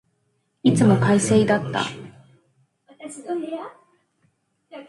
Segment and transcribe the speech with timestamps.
[0.63, 1.81] いつも快晴だった。